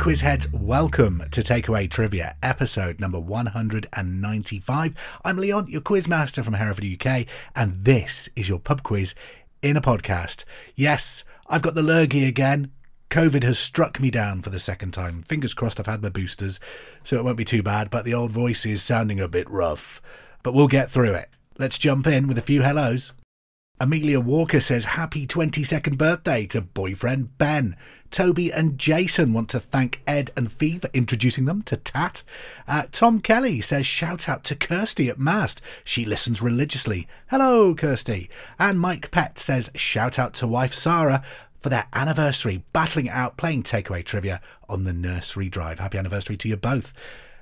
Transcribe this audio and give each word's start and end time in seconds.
Hello, 0.00 0.14
Quizheads. 0.14 0.50
Welcome 0.50 1.22
to 1.30 1.42
Takeaway 1.42 1.90
Trivia, 1.90 2.34
episode 2.42 3.00
number 3.00 3.20
195. 3.20 4.94
I'm 5.26 5.36
Leon, 5.36 5.68
your 5.68 5.82
quizmaster 5.82 6.42
from 6.42 6.54
Hereford, 6.54 6.86
UK, 6.86 7.26
and 7.54 7.74
this 7.84 8.30
is 8.34 8.48
your 8.48 8.60
pub 8.60 8.82
quiz 8.82 9.14
in 9.60 9.76
a 9.76 9.82
podcast. 9.82 10.44
Yes, 10.74 11.24
I've 11.48 11.60
got 11.60 11.74
the 11.74 11.82
lurgy 11.82 12.24
again. 12.24 12.70
COVID 13.10 13.42
has 13.42 13.58
struck 13.58 14.00
me 14.00 14.10
down 14.10 14.40
for 14.40 14.48
the 14.48 14.58
second 14.58 14.92
time. 14.92 15.22
Fingers 15.24 15.52
crossed 15.52 15.78
I've 15.78 15.84
had 15.84 16.02
my 16.02 16.08
boosters, 16.08 16.60
so 17.04 17.16
it 17.16 17.24
won't 17.24 17.36
be 17.36 17.44
too 17.44 17.62
bad, 17.62 17.90
but 17.90 18.06
the 18.06 18.14
old 18.14 18.30
voice 18.30 18.64
is 18.64 18.82
sounding 18.82 19.20
a 19.20 19.28
bit 19.28 19.50
rough. 19.50 20.00
But 20.42 20.54
we'll 20.54 20.66
get 20.66 20.90
through 20.90 21.12
it. 21.12 21.28
Let's 21.58 21.76
jump 21.76 22.06
in 22.06 22.26
with 22.26 22.38
a 22.38 22.42
few 22.42 22.62
hellos. 22.62 23.12
Amelia 23.78 24.20
Walker 24.20 24.60
says 24.60 24.84
happy 24.86 25.26
22nd 25.26 25.98
birthday 25.98 26.46
to 26.46 26.62
boyfriend 26.62 27.36
Ben. 27.36 27.76
Toby 28.10 28.52
and 28.52 28.78
Jason 28.78 29.32
want 29.32 29.48
to 29.50 29.60
thank 29.60 30.00
Ed 30.06 30.30
and 30.36 30.50
Fee 30.50 30.78
for 30.78 30.90
introducing 30.92 31.44
them 31.44 31.62
to 31.62 31.76
Tat. 31.76 32.22
Uh, 32.66 32.84
Tom 32.90 33.20
Kelly 33.20 33.60
says 33.60 33.86
shout 33.86 34.28
out 34.28 34.44
to 34.44 34.56
Kirsty 34.56 35.08
at 35.08 35.18
Mast. 35.18 35.60
She 35.84 36.04
listens 36.04 36.42
religiously. 36.42 37.06
Hello, 37.28 37.74
Kirsty. 37.74 38.28
And 38.58 38.80
Mike 38.80 39.10
Pett 39.10 39.38
says 39.38 39.70
shout 39.74 40.18
out 40.18 40.34
to 40.34 40.46
wife 40.46 40.74
Sarah 40.74 41.22
for 41.60 41.68
their 41.68 41.86
anniversary, 41.92 42.64
battling 42.72 43.06
it 43.06 43.12
out 43.12 43.36
playing 43.36 43.62
takeaway 43.62 44.04
trivia 44.04 44.40
on 44.68 44.84
the 44.84 44.92
nursery 44.92 45.48
drive. 45.48 45.78
Happy 45.78 45.98
anniversary 45.98 46.36
to 46.38 46.48
you 46.48 46.56
both. 46.56 46.92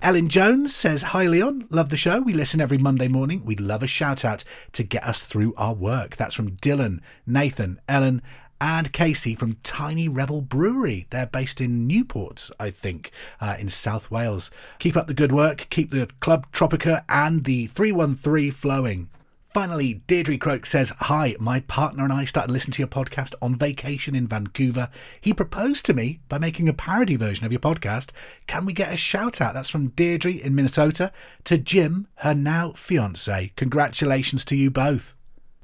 Ellen 0.00 0.28
Jones 0.28 0.76
says, 0.76 1.02
Hi 1.02 1.26
Leon, 1.26 1.66
love 1.70 1.88
the 1.88 1.96
show. 1.96 2.20
We 2.20 2.32
listen 2.32 2.60
every 2.60 2.78
Monday 2.78 3.08
morning. 3.08 3.44
We'd 3.44 3.60
love 3.60 3.82
a 3.82 3.88
shout 3.88 4.24
out 4.24 4.44
to 4.72 4.84
get 4.84 5.02
us 5.02 5.24
through 5.24 5.54
our 5.56 5.74
work. 5.74 6.16
That's 6.16 6.36
from 6.36 6.52
Dylan, 6.52 7.00
Nathan, 7.26 7.80
Ellen, 7.88 8.22
and 8.60 8.92
Casey 8.92 9.34
from 9.34 9.56
Tiny 9.62 10.08
Rebel 10.08 10.40
Brewery. 10.40 11.06
They're 11.10 11.26
based 11.26 11.60
in 11.60 11.86
Newport, 11.86 12.50
I 12.58 12.70
think, 12.70 13.10
uh, 13.40 13.56
in 13.58 13.68
South 13.68 14.10
Wales. 14.10 14.50
Keep 14.78 14.96
up 14.96 15.06
the 15.06 15.14
good 15.14 15.32
work. 15.32 15.66
Keep 15.70 15.90
the 15.90 16.08
Club 16.20 16.50
Tropica 16.52 17.04
and 17.08 17.44
the 17.44 17.66
313 17.66 18.50
flowing. 18.50 19.08
Finally, 19.46 20.02
Deirdre 20.06 20.36
Croak 20.36 20.66
says, 20.66 20.92
Hi, 20.98 21.34
my 21.40 21.60
partner 21.60 22.04
and 22.04 22.12
I 22.12 22.26
started 22.26 22.52
listening 22.52 22.72
to 22.72 22.82
your 22.82 22.88
podcast 22.88 23.34
on 23.40 23.56
vacation 23.56 24.14
in 24.14 24.28
Vancouver. 24.28 24.90
He 25.20 25.32
proposed 25.32 25.86
to 25.86 25.94
me 25.94 26.20
by 26.28 26.38
making 26.38 26.68
a 26.68 26.74
parody 26.74 27.16
version 27.16 27.46
of 27.46 27.52
your 27.52 27.60
podcast. 27.60 28.10
Can 28.46 28.66
we 28.66 28.74
get 28.74 28.92
a 28.92 28.96
shout 28.96 29.40
out? 29.40 29.54
That's 29.54 29.70
from 29.70 29.88
Deirdre 29.88 30.32
in 30.32 30.54
Minnesota 30.54 31.12
to 31.44 31.56
Jim, 31.56 32.08
her 32.16 32.34
now 32.34 32.72
fiance. 32.76 33.52
Congratulations 33.56 34.44
to 34.44 34.54
you 34.54 34.70
both. 34.70 35.14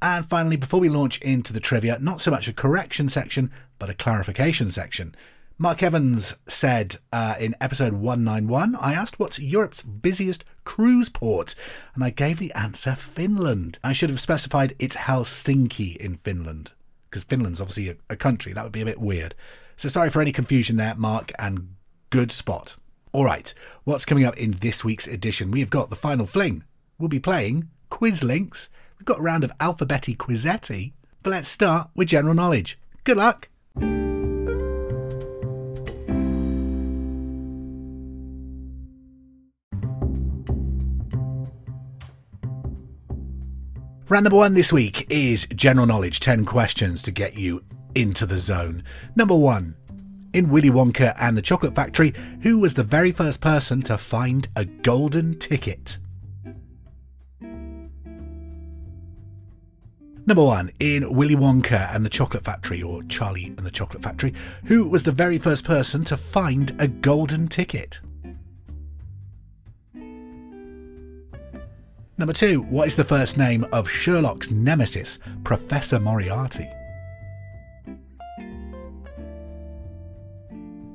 And 0.01 0.25
finally, 0.27 0.57
before 0.57 0.79
we 0.79 0.89
launch 0.89 1.21
into 1.21 1.53
the 1.53 1.59
trivia, 1.59 1.97
not 1.99 2.21
so 2.21 2.31
much 2.31 2.47
a 2.47 2.53
correction 2.53 3.09
section, 3.09 3.51
but 3.79 3.89
a 3.89 3.93
clarification 3.93 4.71
section. 4.71 5.15
Mark 5.57 5.81
Evans 5.81 6.35
said 6.47 6.97
uh, 7.13 7.35
in 7.39 7.55
episode 7.61 7.93
191, 7.93 8.75
I 8.75 8.91
asked 8.91 9.19
what's 9.19 9.39
Europe's 9.39 9.81
busiest 9.81 10.43
cruise 10.65 11.07
port, 11.07 11.55
and 11.93 12.03
I 12.03 12.09
gave 12.09 12.39
the 12.39 12.51
answer 12.53 12.93
Finland. 12.93 13.79
I 13.81 13.93
should 13.93 14.09
have 14.09 14.19
specified 14.19 14.75
it's 14.79 14.97
Helsinki 14.97 15.95
in 15.95 16.17
Finland, 16.17 16.73
because 17.09 17.23
Finland's 17.23 17.61
obviously 17.61 17.89
a, 17.89 17.95
a 18.09 18.17
country. 18.17 18.51
That 18.51 18.63
would 18.63 18.73
be 18.73 18.81
a 18.81 18.85
bit 18.85 18.99
weird. 18.99 19.33
So 19.77 19.87
sorry 19.87 20.09
for 20.09 20.21
any 20.21 20.33
confusion 20.33 20.75
there, 20.75 20.93
Mark, 20.95 21.31
and 21.39 21.75
good 22.09 22.33
spot. 22.33 22.75
All 23.13 23.23
right, 23.23 23.53
what's 23.85 24.05
coming 24.05 24.25
up 24.25 24.35
in 24.35 24.57
this 24.59 24.83
week's 24.83 25.07
edition? 25.07 25.51
We've 25.51 25.69
got 25.69 25.89
the 25.89 25.95
final 25.95 26.25
fling. 26.25 26.65
We'll 26.99 27.07
be 27.07 27.19
playing 27.19 27.69
Quiz 27.89 28.25
Links. 28.25 28.67
We've 28.97 29.05
got 29.05 29.19
a 29.19 29.23
round 29.23 29.43
of 29.43 29.57
Alphabetti 29.59 30.15
Quizetti. 30.15 30.93
But 31.23 31.31
let's 31.31 31.49
start 31.49 31.89
with 31.95 32.07
general 32.07 32.35
knowledge. 32.35 32.79
Good 33.03 33.17
luck. 33.17 33.49
Round 44.07 44.23
number 44.25 44.37
one 44.37 44.53
this 44.53 44.71
week 44.71 45.07
is 45.09 45.47
general 45.47 45.87
knowledge 45.87 46.19
10 46.19 46.45
questions 46.45 47.01
to 47.01 47.11
get 47.11 47.35
you 47.35 47.63
into 47.95 48.27
the 48.27 48.37
zone. 48.37 48.83
Number 49.15 49.35
one 49.35 49.75
In 50.33 50.49
Willy 50.49 50.69
Wonka 50.69 51.15
and 51.19 51.35
the 51.35 51.41
Chocolate 51.41 51.73
Factory, 51.73 52.13
who 52.43 52.59
was 52.59 52.75
the 52.75 52.83
very 52.83 53.11
first 53.11 53.41
person 53.41 53.81
to 53.81 53.97
find 53.97 54.47
a 54.55 54.65
golden 54.65 55.39
ticket? 55.39 55.97
Number 60.27 60.43
one, 60.43 60.71
in 60.79 61.13
Willy 61.13 61.35
Wonka 61.35 61.93
and 61.93 62.03
the 62.03 62.09
Chocolate 62.09 62.43
Factory, 62.43 62.81
or 62.81 63.03
Charlie 63.03 63.45
and 63.45 63.59
the 63.59 63.69
Chocolate 63.69 64.01
Factory, 64.01 64.33
who 64.63 64.89
was 64.89 65.03
the 65.03 65.11
very 65.11 65.37
first 65.37 65.63
person 65.63 66.03
to 66.05 66.17
find 66.17 66.75
a 66.79 66.87
golden 66.87 67.47
ticket? 67.47 67.99
Number 72.17 72.33
two, 72.33 72.63
what 72.63 72.87
is 72.87 72.95
the 72.95 73.03
first 73.03 73.37
name 73.37 73.67
of 73.71 73.87
Sherlock's 73.87 74.49
nemesis, 74.49 75.19
Professor 75.43 75.99
Moriarty? 75.99 76.67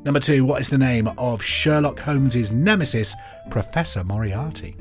Number 0.02 0.18
two, 0.18 0.44
what 0.44 0.60
is 0.60 0.70
the 0.70 0.78
name 0.78 1.08
of 1.18 1.40
Sherlock 1.40 2.00
Holmes's 2.00 2.50
nemesis, 2.50 3.14
Professor 3.48 4.02
Moriarty? 4.02 4.76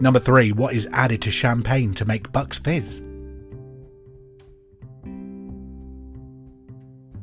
Number 0.00 0.20
three, 0.20 0.52
what 0.52 0.74
is 0.74 0.88
added 0.92 1.22
to 1.22 1.30
champagne 1.30 1.94
to 1.94 2.04
make 2.04 2.30
Bucks 2.32 2.58
fizz? 2.58 3.02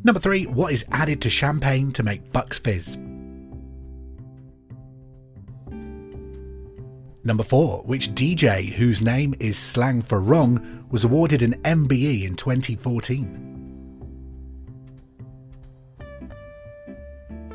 Number 0.03 0.19
three, 0.19 0.45
what 0.45 0.71
is 0.71 0.85
added 0.91 1.21
to 1.21 1.29
champagne 1.29 1.91
to 1.93 2.03
make 2.03 2.31
Bucks 2.31 2.59
fizz? 2.59 2.97
Number 7.25 7.43
4. 7.43 7.81
Which 7.85 8.13
DJ, 8.13 8.71
whose 8.71 9.01
name 9.01 9.33
is 9.39 9.57
slang 9.57 10.03
for 10.03 10.21
wrong, 10.21 10.85
was 10.91 11.03
awarded 11.03 11.41
an 11.41 11.55
MBE 11.63 12.23
in 12.23 12.35
2014? 12.35 13.41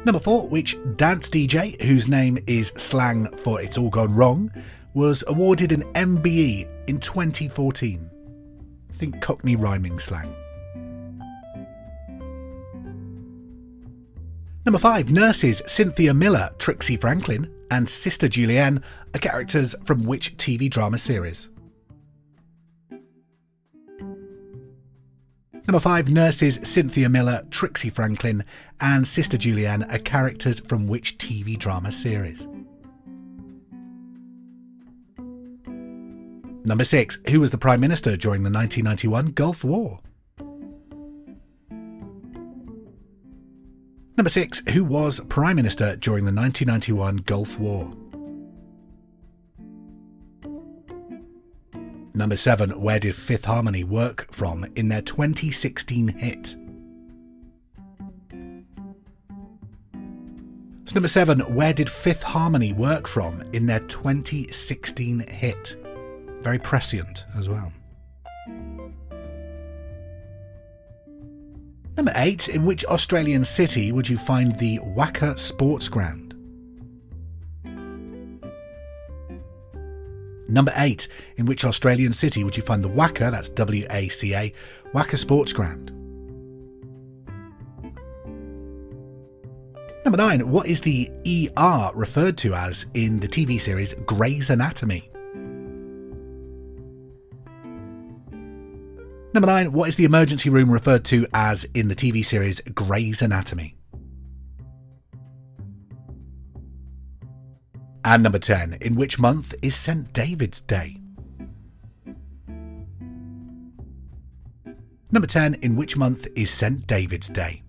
Number 0.05 0.19
4. 0.19 0.49
Which 0.49 0.77
dance 0.97 1.31
DJ, 1.31 1.81
whose 1.81 2.09
name 2.09 2.37
is 2.49 2.73
slang 2.79 3.29
for 3.37 3.61
It's 3.61 3.79
All 3.79 3.91
Gone 3.91 4.13
Wrong, 4.13 4.51
was 4.95 5.25
awarded 5.27 5.73
an 5.73 5.83
MBE 5.95 6.69
in 6.89 6.99
2014? 6.99 8.11
Think 8.93 9.21
Cockney 9.21 9.57
rhyming 9.57 9.99
slang. 9.99 10.35
Number 14.67 14.79
5. 14.79 15.11
Nurses 15.11 15.63
Cynthia 15.67 16.13
Miller, 16.13 16.51
Trixie 16.59 16.97
Franklin, 16.97 17.51
and 17.71 17.89
Sister 17.89 18.29
Julienne 18.29 18.83
are 19.15 19.19
characters 19.19 19.75
from 19.85 20.05
which 20.05 20.37
TV 20.37 20.69
drama 20.69 20.99
series? 20.99 21.49
Number 25.67 25.81
5. 25.81 26.09
Nurses 26.11 26.61
Cynthia 26.63 27.09
Miller, 27.09 27.43
Trixie 27.51 27.91
Franklin, 27.91 28.45
and 28.81 29.07
Sister 29.07 29.39
Julienne 29.39 29.85
are 29.85 29.99
characters 29.99 30.61
from 30.61 30.89
which 30.89 31.17
TV 31.17 31.59
drama 31.59 31.93
series? 31.93 32.47
Number 36.65 36.85
6. 36.85 37.19
Who 37.31 37.41
was 37.41 37.51
the 37.51 37.59
Prime 37.59 37.81
Minister 37.81 38.17
during 38.17 38.43
the 38.43 38.51
1991 38.51 39.33
Gulf 39.33 39.65
War? 39.65 40.01
Number 44.17 44.29
6. 44.29 44.63
Who 44.75 44.85
was 44.85 45.21
Prime 45.21 45.57
Minister 45.57 45.97
during 45.97 46.27
the 46.27 46.33
1991 46.33 47.17
Gulf 47.19 47.59
War? 47.59 47.91
Number 52.13 52.37
7. 52.37 52.79
Where 52.79 52.99
did 52.99 53.15
Fifth 53.15 53.47
Harmony 53.47 53.83
work 53.83 54.31
from 54.31 54.67
in 54.77 54.89
their 54.89 55.01
2016 55.01 56.09
hit? 56.09 56.55
So 60.85 60.95
number 60.95 61.09
7. 61.09 61.41
Where 61.55 61.73
did 61.73 61.89
Fifth 61.89 62.23
Harmony 62.23 62.75
work 62.75 63.07
from 63.07 63.43
in 63.55 63.65
their 63.65 63.81
2016 63.81 65.21
hit? 65.21 65.80
Very 66.41 66.59
prescient 66.59 67.25
as 67.37 67.49
well. 67.49 67.73
Number 71.97 72.13
8. 72.15 72.49
In 72.49 72.65
which 72.65 72.85
Australian 72.87 73.45
city 73.45 73.93
would 73.93 74.09
you 74.09 74.17
find 74.17 74.57
the 74.59 74.79
WACA 74.79 75.39
Sports 75.39 75.89
Ground? 75.89 76.35
Number 80.49 80.73
8. 80.75 81.07
In 81.37 81.47
which 81.47 81.65
Australian 81.65 82.13
city 82.13 82.43
would 82.43 82.57
you 82.57 82.63
find 82.63 82.83
the 82.83 82.89
WACA, 82.89 83.31
that's 83.31 83.51
W 83.51 83.87
A 83.91 84.09
C 84.09 84.35
A, 84.35 84.53
WACA 84.95 85.19
Sports 85.19 85.53
Ground? 85.53 85.93
Number 90.05 90.17
9. 90.17 90.51
What 90.51 90.67
is 90.67 90.81
the 90.81 91.11
ER 91.27 91.91
referred 91.95 92.39
to 92.39 92.55
as 92.55 92.87
in 92.95 93.21
the 93.21 93.29
TV 93.29 93.61
series 93.61 93.93
Grey's 94.07 94.49
Anatomy? 94.49 95.11
Number 99.33 99.47
nine, 99.47 99.73
what 99.73 99.89
is 99.89 99.95
the 99.95 100.05
emergency 100.05 100.51
room 100.51 100.73
referred 100.73 101.05
to 101.07 101.27
as 101.33 101.65
in 101.75 101.87
the 101.87 101.95
TV 101.95 102.25
series 102.25 102.61
Grey's 102.75 103.23
Anatomy? 103.23 103.77
And 108.05 108.23
number 108.25 108.41
10, 108.41 108.79
in 108.81 108.97
which 108.97 109.21
month 109.21 109.55
is 109.63 109.77
St. 109.77 110.13
David's 110.13 110.61
Day? 110.61 110.97
Number 115.13 115.29
10, 115.29 115.55
in 115.63 115.77
which 115.77 115.97
month 115.97 116.27
is 116.35 116.51
St. 116.51 116.85
David's 116.89 117.29
Day? 117.29 117.63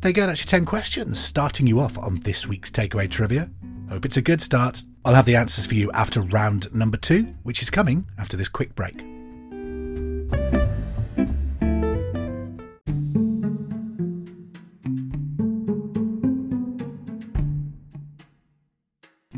There 0.00 0.10
you 0.10 0.12
go, 0.12 0.26
that's 0.26 0.40
your 0.40 0.50
10 0.50 0.64
questions, 0.64 1.18
starting 1.20 1.66
you 1.66 1.78
off 1.78 1.96
on 1.98 2.20
this 2.20 2.46
week's 2.46 2.70
Takeaway 2.72 3.08
Trivia. 3.08 3.50
Hope 3.88 4.04
it's 4.04 4.16
a 4.16 4.22
good 4.22 4.42
start. 4.42 4.82
I'll 5.06 5.14
have 5.14 5.24
the 5.24 5.36
answers 5.36 5.66
for 5.66 5.76
you 5.76 5.92
after 5.92 6.20
round 6.20 6.74
number 6.74 6.96
two, 6.96 7.32
which 7.44 7.62
is 7.62 7.70
coming 7.70 8.08
after 8.18 8.36
this 8.36 8.48
quick 8.48 8.74
break. 8.74 9.15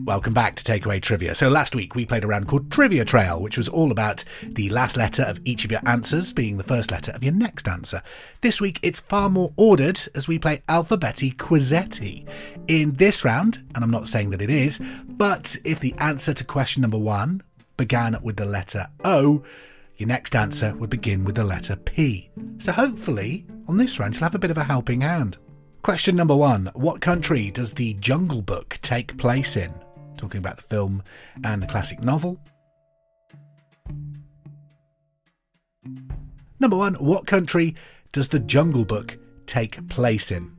Welcome 0.09 0.33
back 0.33 0.57
to 0.57 0.65
Takeaway 0.65 1.03
Trivia. 1.03 1.35
So, 1.35 1.51
last 1.51 1.75
week 1.75 1.95
we 1.95 2.07
played 2.07 2.25
a 2.25 2.27
round 2.27 2.49
called 2.49 2.71
Trivia 2.71 3.05
Trail, 3.05 3.43
which 3.43 3.59
was 3.59 3.69
all 3.69 3.93
about 3.93 4.25
the 4.43 4.71
last 4.71 4.97
letter 4.97 5.23
of 5.23 5.39
each 5.45 5.67
of 5.67 5.71
your 5.71 5.83
answers 5.85 6.33
being 6.33 6.57
the 6.57 6.65
first 6.65 6.91
letter 6.91 7.13
of 7.13 7.23
your 7.23 7.35
next 7.35 7.69
answer. 7.69 8.03
This 8.41 8.59
week 8.59 8.79
it's 8.81 9.01
far 9.01 9.29
more 9.29 9.53
ordered 9.59 10.01
as 10.15 10.27
we 10.27 10.39
play 10.39 10.63
Alphabetti 10.67 11.37
Quizetti. 11.37 12.27
In 12.69 12.95
this 12.95 13.23
round, 13.23 13.67
and 13.75 13.85
I'm 13.85 13.91
not 13.91 14.09
saying 14.09 14.31
that 14.31 14.41
it 14.41 14.49
is, 14.49 14.81
but 15.07 15.55
if 15.63 15.79
the 15.79 15.93
answer 15.99 16.33
to 16.33 16.43
question 16.43 16.81
number 16.81 16.97
one 16.97 17.43
began 17.77 18.17
with 18.23 18.39
the 18.39 18.47
letter 18.47 18.87
O, 19.05 19.45
your 19.99 20.09
next 20.09 20.35
answer 20.35 20.75
would 20.77 20.89
begin 20.89 21.23
with 21.23 21.35
the 21.35 21.45
letter 21.45 21.77
P. 21.77 22.31
So, 22.61 22.73
hopefully, 22.73 23.45
on 23.69 23.77
this 23.77 24.01
round, 24.01 24.15
you'll 24.15 24.23
have 24.23 24.35
a 24.35 24.39
bit 24.39 24.51
of 24.51 24.57
a 24.57 24.65
helping 24.65 25.03
hand. 25.03 25.37
Question 25.83 26.17
number 26.17 26.35
one 26.35 26.71
What 26.73 27.03
country 27.03 27.51
does 27.51 27.75
the 27.75 27.93
Jungle 28.01 28.41
Book 28.41 28.79
take 28.81 29.19
place 29.19 29.59
in? 29.59 29.71
Talking 30.19 30.39
about 30.39 30.57
the 30.57 30.63
film 30.63 31.03
and 31.45 31.63
the 31.63 31.67
classic 31.67 32.03
novel. 32.03 32.39
Number 36.61 36.77
one, 36.77 36.95
what 36.95 37.27
country 37.27 37.75
does 38.13 38.29
the 38.29 38.41
Jungle 38.41 38.85
Book 38.85 39.17
take 39.47 39.89
place 39.89 40.31
in? 40.31 40.53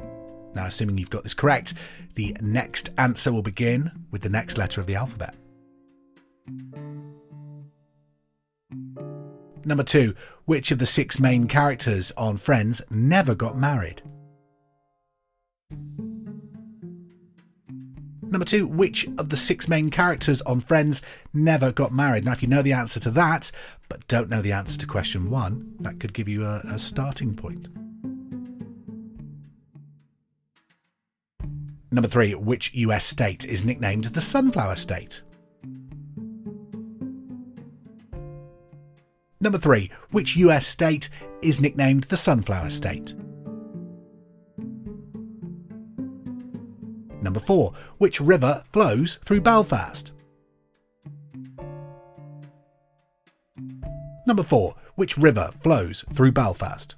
Now, 0.56 0.66
assuming 0.66 0.98
you've 0.98 1.10
got 1.10 1.24
this 1.24 1.34
correct, 1.34 1.74
the 2.16 2.36
next 2.42 2.90
answer 2.98 3.32
will 3.32 3.44
begin 3.44 3.92
with 4.12 4.22
the 4.22 4.30
next 4.30 4.58
letter 4.58 4.82
of 4.82 4.88
the 4.88 4.96
alphabet. 4.96 5.36
Number 9.66 9.84
two, 9.84 10.16
which 10.46 10.72
of 10.72 10.80
the 10.80 10.86
six 10.86 11.20
main 11.20 11.48
characters 11.48 12.12
on 12.18 12.38
Friends 12.38 12.82
never 12.90 13.36
got 13.36 13.58
married? 13.58 14.02
Number 18.30 18.46
two, 18.46 18.68
which 18.68 19.08
of 19.18 19.30
the 19.30 19.38
six 19.38 19.68
main 19.68 19.90
characters 19.90 20.42
on 20.44 20.62
Friends 20.62 21.02
never 21.34 21.72
got 21.72 21.92
married? 21.92 22.26
Now, 22.26 22.34
if 22.34 22.44
you 22.44 22.48
know 22.48 22.62
the 22.62 22.74
answer 22.74 23.00
to 23.00 23.12
that, 23.12 23.52
but 23.88 24.08
don't 24.08 24.30
know 24.30 24.44
the 24.44 24.52
answer 24.52 24.78
to 24.78 24.86
question 24.86 25.32
one, 25.32 25.74
that 25.80 26.00
could 26.00 26.14
give 26.14 26.28
you 26.28 26.46
a, 26.46 26.62
a 26.72 26.78
starting 26.78 27.36
point. 27.36 27.68
Number 31.92 32.08
three, 32.08 32.36
which 32.36 32.74
US 32.76 33.04
state 33.04 33.46
is 33.46 33.66
nicknamed 33.66 34.06
the 34.06 34.22
Sunflower 34.22 34.76
State? 34.76 35.24
Number 39.42 39.58
three, 39.58 39.90
which 40.12 40.36
US 40.36 40.68
state 40.68 41.10
is 41.42 41.60
nicknamed 41.60 42.04
the 42.06 42.18
Sunflower 42.18 42.70
State? 42.70 43.16
Number 47.22 47.40
4. 47.40 47.74
Which 47.98 48.22
river 48.22 48.64
flows 48.72 49.20
through 49.26 49.42
Belfast? 49.42 50.12
Number 54.26 54.44
4. 54.44 54.76
Which 54.96 55.18
river 55.18 55.52
flows 55.62 56.06
through 56.14 56.32
Belfast? 56.32 56.96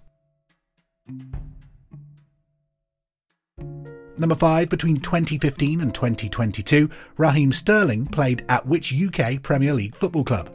Number 4.18 4.36
5. 4.36 4.70
Between 4.70 5.00
2015 5.00 5.82
and 5.82 5.94
2022, 5.94 6.90
Raheem 7.18 7.52
Sterling 7.52 8.06
played 8.06 8.46
at 8.50 8.68
which 8.68 8.94
UK 8.94 9.42
Premier 9.42 9.74
League 9.74 9.96
football 9.96 10.24
club? 10.24 10.50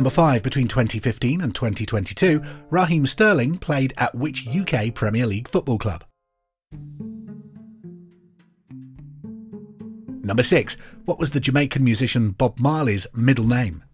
Number 0.00 0.08
5 0.08 0.42
between 0.42 0.66
2015 0.66 1.42
and 1.42 1.54
2022, 1.54 2.42
Raheem 2.70 3.06
Sterling 3.06 3.58
played 3.58 3.92
at 3.98 4.14
which 4.14 4.48
UK 4.48 4.94
Premier 4.94 5.26
League 5.26 5.46
football 5.46 5.76
club? 5.76 6.04
Number 10.24 10.42
6. 10.42 10.78
What 11.04 11.18
was 11.18 11.32
the 11.32 11.38
Jamaican 11.38 11.84
musician 11.84 12.30
Bob 12.30 12.58
Marley's 12.58 13.06
middle 13.14 13.46
name? 13.46 13.84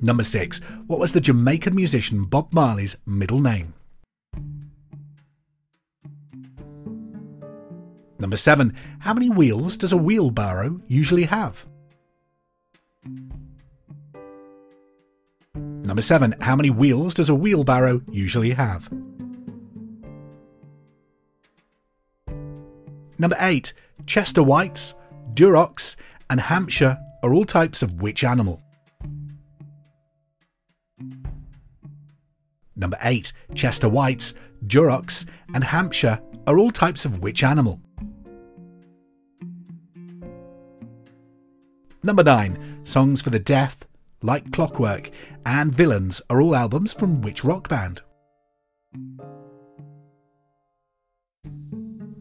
Number 0.00 0.24
6. 0.24 0.62
What 0.86 0.98
was 0.98 1.12
the 1.12 1.20
Jamaican 1.20 1.74
musician 1.74 2.24
Bob 2.24 2.54
Marley's 2.54 2.96
middle 3.04 3.40
name? 3.40 3.74
Number 8.18 8.38
7. 8.38 8.74
How 9.00 9.12
many 9.12 9.28
wheels 9.28 9.76
does 9.76 9.92
a 9.92 9.98
wheelbarrow 9.98 10.80
usually 10.88 11.24
have? 11.24 11.66
Number 15.92 16.00
7. 16.00 16.34
How 16.40 16.56
many 16.56 16.70
wheels 16.70 17.12
does 17.12 17.28
a 17.28 17.34
wheelbarrow 17.34 18.00
usually 18.10 18.52
have? 18.52 18.90
Number 23.18 23.36
8. 23.38 23.74
Chester 24.06 24.42
Whites, 24.42 24.94
Durocs, 25.34 25.96
and 26.30 26.40
Hampshire 26.40 26.98
are 27.22 27.34
all 27.34 27.44
types 27.44 27.82
of 27.82 28.00
which 28.00 28.24
animal? 28.24 28.62
Number 32.74 32.96
8. 33.02 33.34
Chester 33.54 33.90
Whites, 33.90 34.32
Durocs, 34.66 35.26
and 35.52 35.62
Hampshire 35.62 36.22
are 36.46 36.56
all 36.56 36.70
types 36.70 37.04
of 37.04 37.18
which 37.18 37.44
animal? 37.44 37.82
Number 42.02 42.24
9. 42.24 42.80
Songs 42.84 43.20
for 43.20 43.28
the 43.28 43.38
Deaf, 43.38 43.86
Like 44.22 44.52
Clockwork, 44.52 45.10
and 45.44 45.74
Villains 45.74 46.22
are 46.30 46.40
all 46.40 46.54
albums 46.54 46.94
from 46.94 47.20
which 47.20 47.42
rock 47.42 47.68
band? 47.68 48.02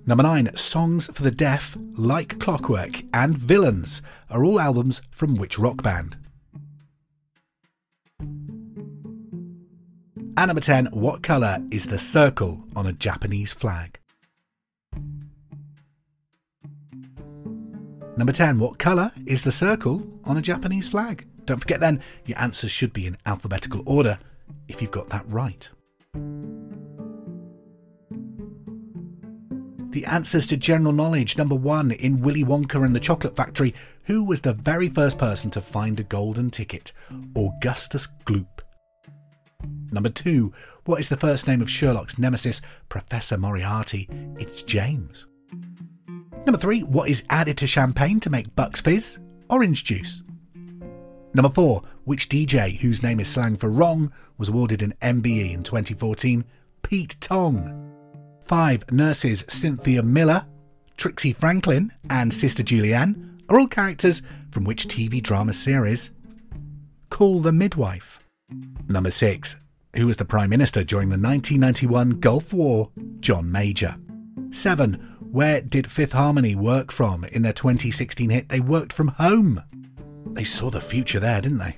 Number 0.08 0.24
9. 0.24 0.58
Songs 0.58 1.08
for 1.08 1.22
the 1.22 1.30
Deaf, 1.32 1.78
Like 1.96 2.40
Clockwork, 2.40 3.04
and 3.14 3.38
Villains 3.38 4.02
are 4.32 4.44
all 4.44 4.60
albums 4.60 5.04
from 5.12 5.36
which 5.36 5.60
rock 5.60 5.84
band? 5.84 6.18
And 10.38 10.48
number 10.48 10.62
10. 10.62 10.88
What 10.88 11.22
colour 11.22 11.60
is 11.70 11.86
the 11.86 12.00
circle 12.00 12.64
on 12.76 12.88
a 12.88 12.94
Japanese 12.94 13.54
flag? 13.54 14.00
Number 18.18 18.34
10. 18.34 18.58
What 18.60 18.80
colour 18.80 19.12
is 19.28 19.44
the 19.44 19.52
circle 19.52 20.04
on 20.24 20.38
a 20.38 20.42
Japanese 20.42 20.90
flag? 20.90 21.28
Don't 21.46 21.60
forget 21.60 21.80
then, 21.80 22.02
your 22.26 22.40
answers 22.40 22.72
should 22.72 22.94
be 22.94 23.06
in 23.06 23.18
alphabetical 23.26 23.84
order 23.86 24.20
if 24.68 24.82
you've 24.82 24.92
got 24.92 25.10
that 25.10 25.28
right. 25.28 25.70
The 29.92 30.06
answers 30.06 30.48
to 30.48 30.58
general 30.58 30.94
knowledge. 30.94 31.38
Number 31.38 31.56
one, 31.56 31.92
in 31.92 32.22
Willy 32.22 32.46
Wonka 32.46 32.84
and 32.86 32.96
the 32.96 33.00
Chocolate 33.00 33.36
Factory, 33.36 33.76
who 34.04 34.24
was 34.24 34.42
the 34.42 34.54
very 34.54 34.88
first 34.88 35.18
person 35.18 35.52
to 35.52 35.62
find 35.62 36.00
a 36.00 36.04
golden 36.04 36.50
ticket? 36.50 36.94
Augustus 37.36 38.08
Gloop. 38.26 38.62
Number 39.92 40.10
two, 40.10 40.54
what 40.86 41.00
is 41.00 41.10
the 41.10 41.18
first 41.18 41.48
name 41.48 41.62
of 41.62 41.70
Sherlock's 41.70 42.18
nemesis, 42.18 42.62
Professor 42.88 43.38
Moriarty? 43.38 44.08
It's 44.40 44.64
James. 44.64 45.28
Number 46.46 46.58
three, 46.58 46.84
what 46.84 47.10
is 47.10 47.24
added 47.30 47.58
to 47.58 47.68
champagne 47.68 48.20
to 48.22 48.30
make 48.30 48.56
Bucks 48.56 48.82
Fizz? 48.82 49.20
Orange 49.50 49.84
juice. 49.84 50.24
Number 51.34 51.50
four, 51.50 51.84
which 52.04 52.30
DJ, 52.30 52.78
whose 52.78 53.04
name 53.04 53.20
is 53.20 53.30
slang 53.30 53.58
for 53.58 53.70
wrong, 53.70 54.12
was 54.38 54.50
awarded 54.50 54.82
an 54.82 54.94
MBE 55.02 55.54
in 55.54 55.64
2014? 55.64 56.44
Pete 56.82 57.16
Tong. 57.22 57.92
Five, 58.44 58.92
nurses 58.92 59.46
Cynthia 59.48 60.04
Miller, 60.04 60.46
Trixie 60.98 61.34
Franklin, 61.34 61.94
and 62.10 62.34
Sister 62.34 62.64
Julienne 62.64 63.42
are 63.50 63.60
all 63.60 63.68
characters 63.68 64.22
from 64.52 64.66
which 64.66 64.88
TV 64.88 65.24
drama 65.24 65.54
series? 65.54 66.12
Call 67.10 67.42
the 67.42 67.52
Midwife. 67.52 68.20
Number 68.90 69.12
six, 69.12 69.56
who 69.96 70.08
was 70.08 70.18
the 70.18 70.26
Prime 70.26 70.50
Minister 70.50 70.84
during 70.84 71.10
the 71.10 71.14
1991 71.14 72.20
Gulf 72.20 72.54
War? 72.54 72.92
John 73.20 73.52
Major. 73.52 73.96
Seven, 74.52 74.94
Where 75.20 75.62
did 75.62 75.90
Fifth 75.90 76.12
Harmony 76.12 76.56
work 76.56 76.92
from 76.92 77.24
in 77.24 77.42
their 77.42 77.54
2016 77.54 78.30
hit 78.30 78.50
They 78.50 78.60
Worked 78.60 78.92
From 78.92 79.10
Home? 79.10 79.64
They 80.28 80.44
saw 80.44 80.70
the 80.70 80.82
future 80.82 81.20
there, 81.20 81.42
didn't 81.42 81.58
they? 81.60 81.78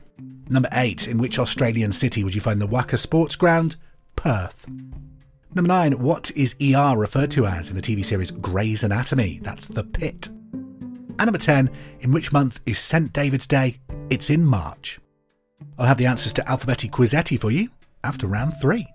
Number 0.49 0.69
8. 0.71 1.07
In 1.07 1.17
which 1.17 1.39
Australian 1.39 1.91
city 1.91 2.23
would 2.23 2.35
you 2.35 2.41
find 2.41 2.61
the 2.61 2.67
WACA 2.67 2.99
Sports 2.99 3.35
Ground? 3.35 3.77
Perth. 4.15 4.67
Number 5.55 5.67
9. 5.67 5.99
What 5.99 6.31
is 6.31 6.55
ER 6.61 6.95
referred 6.97 7.31
to 7.31 7.45
as 7.45 7.69
in 7.69 7.75
the 7.75 7.81
TV 7.81 8.03
series 8.03 8.31
Grey's 8.31 8.83
Anatomy? 8.83 9.39
That's 9.41 9.67
The 9.67 9.83
Pit. 9.83 10.27
And 10.27 11.17
number 11.17 11.37
10. 11.37 11.69
In 12.01 12.11
which 12.11 12.31
month 12.31 12.59
is 12.65 12.79
St. 12.79 13.11
David's 13.13 13.47
Day? 13.47 13.79
It's 14.09 14.29
in 14.29 14.45
March. 14.45 14.99
I'll 15.77 15.85
have 15.85 15.97
the 15.97 16.05
answers 16.05 16.33
to 16.33 16.41
Alphabetti 16.43 16.89
Quizetti 16.89 17.39
for 17.39 17.51
you 17.51 17.69
after 18.03 18.27
round 18.27 18.53
3. 18.61 18.85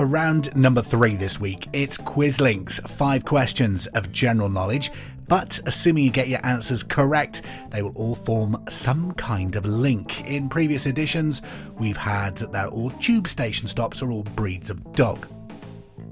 For 0.00 0.06
round 0.06 0.56
number 0.56 0.80
three 0.80 1.14
this 1.14 1.38
week, 1.38 1.68
it's 1.74 1.98
Quizlinks, 1.98 2.80
five 2.88 3.22
questions 3.26 3.86
of 3.88 4.10
general 4.10 4.48
knowledge. 4.48 4.90
But 5.28 5.60
assuming 5.66 6.04
you 6.04 6.10
get 6.10 6.26
your 6.26 6.40
answers 6.42 6.82
correct, 6.82 7.42
they 7.68 7.82
will 7.82 7.92
all 7.94 8.14
form 8.14 8.56
some 8.70 9.12
kind 9.12 9.56
of 9.56 9.66
link. 9.66 10.24
In 10.24 10.48
previous 10.48 10.86
editions, 10.86 11.42
we've 11.78 11.98
had 11.98 12.34
that 12.36 12.50
they're 12.50 12.68
all 12.68 12.88
tube 12.92 13.28
station 13.28 13.68
stops 13.68 14.00
or 14.00 14.10
all 14.10 14.22
breeds 14.22 14.70
of 14.70 14.90
dog. 14.92 15.26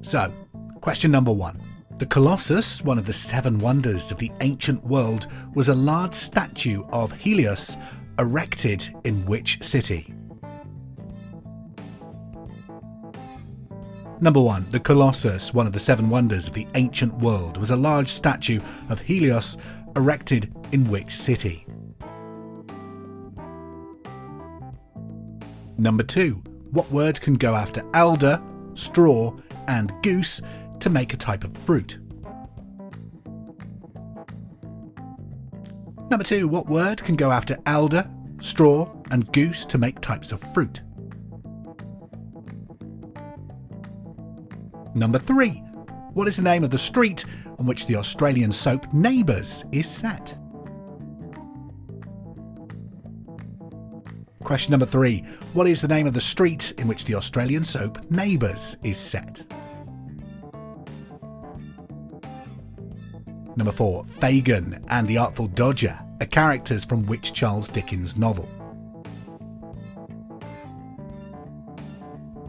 So, 0.03 0.31
question 0.83 1.11
number 1.11 1.33
one. 1.33 1.59
The 1.97 2.05
Colossus, 2.05 2.85
one 2.85 2.99
of 2.99 3.07
the 3.07 3.15
seven 3.15 3.59
wonders 3.59 4.13
of 4.13 4.19
the 4.19 4.31
ancient 4.43 4.85
world, 4.85 5.29
was 5.55 5.71
a 5.71 5.75
large 5.75 6.13
statue 6.13 6.85
of 6.93 7.13
Helios 7.13 7.79
erected 8.19 8.87
in 9.05 9.25
which 9.25 9.63
city? 9.63 10.13
Number 14.21 14.41
1. 14.41 14.71
The 14.71 14.81
Colossus, 14.81 15.55
one 15.55 15.69
of 15.69 15.73
the 15.73 15.79
seven 15.79 16.11
wonders 16.11 16.49
of 16.49 16.55
the 16.55 16.67
ancient 16.75 17.15
world, 17.19 17.57
was 17.57 17.71
a 17.71 17.77
large 17.77 18.09
statue 18.09 18.61
of 18.89 18.99
Helios 18.99 19.57
erected 19.95 20.53
in 20.73 20.91
which 20.91 21.13
city? 21.13 21.65
Number 25.77 26.03
2. 26.03 26.43
What 26.73 26.91
word 26.91 27.21
can 27.21 27.35
go 27.35 27.55
after 27.55 27.85
alder, 27.95 28.43
straw, 28.75 29.37
and 29.69 29.93
goose 30.03 30.41
to 30.81 30.91
make 30.91 31.15
a 31.15 31.17
type 31.17 31.45
of 31.45 31.57
fruit? 31.59 31.99
Number 36.11 36.25
2. 36.25 36.49
What 36.49 36.69
word 36.69 37.05
can 37.05 37.15
go 37.15 37.31
after 37.31 37.57
alder, 37.69 38.11
straw, 38.41 38.93
and 39.13 39.31
goose 39.33 39.65
to 39.67 39.79
make 39.79 40.01
types 40.01 40.33
of 40.33 40.41
fruit? 40.53 40.81
Number 44.99 45.21
three. 45.21 45.63
What 46.15 46.27
is 46.27 46.35
the 46.35 46.43
name 46.43 46.65
of 46.65 46.71
the 46.71 46.79
street 46.79 47.25
on 47.61 47.67
which 47.67 47.87
the 47.87 47.95
Australian 47.95 48.51
soap 48.51 48.93
Neighbours 48.93 49.65
is 49.71 49.89
set? 49.89 50.37
Question 54.43 54.73
number 54.73 54.87
three. 54.87 55.21
What 55.53 55.69
is 55.69 55.81
the 55.81 55.87
name 55.87 56.09
of 56.09 56.15
the 56.15 56.21
street 56.21 56.73
in 56.79 56.89
which 56.89 57.05
the 57.05 57.15
Australian 57.15 57.65
soap 57.65 58.11
Neighbours 58.11 58.77
is 58.83 58.99
set? 58.99 59.47
Number 63.55 63.73
four. 63.73 64.05
Fagin 64.19 64.83
and 64.89 65.07
the 65.07 65.19
Artful 65.19 65.47
Dodger 65.47 65.97
are 66.21 66.27
characters 66.27 66.85
from 66.85 67.07
which 67.07 67.33
Charles 67.33 67.69
Dickens 67.69 68.17
novel? 68.17 68.49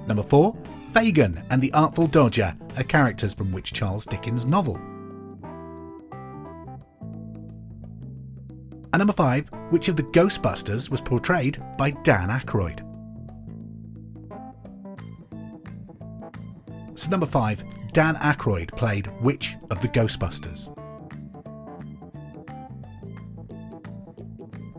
Number 0.08 0.24
four. 0.24 0.58
Fagin 0.94 1.44
and 1.52 1.62
the 1.62 1.72
Artful 1.74 2.08
Dodger 2.08 2.56
are 2.76 2.84
characters 2.84 3.34
from 3.34 3.52
which 3.52 3.74
Charles 3.74 4.06
Dickens 4.06 4.48
novel? 4.48 4.76
And 8.92 9.00
number 9.00 9.14
five, 9.14 9.50
which 9.70 9.88
of 9.88 9.98
the 9.98 10.04
Ghostbusters 10.04 10.90
was 10.90 11.00
portrayed 11.00 11.62
by 11.78 11.92
Dan 11.92 12.30
Aykroyd? 12.30 12.86
So, 16.98 17.12
number 17.12 17.28
five, 17.28 17.64
Dan 17.94 18.16
Aykroyd 18.16 18.76
played 18.76 19.08
which 19.22 19.58
of 19.70 19.82
the 19.82 19.88
Ghostbusters? 19.90 20.76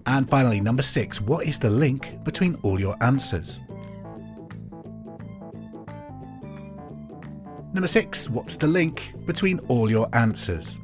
And 0.07 0.29
finally, 0.29 0.61
number 0.61 0.83
six, 0.83 1.21
what 1.21 1.47
is 1.47 1.61
the 1.61 1.71
link 1.71 2.25
between 2.25 2.57
all 2.62 2.81
your 2.81 2.97
answers? 3.00 3.61
Number 7.81 7.89
six, 7.89 8.29
what's 8.29 8.57
the 8.57 8.67
link 8.67 9.15
between 9.25 9.59
all 9.61 9.91
your 9.91 10.07
answers? 10.15 10.79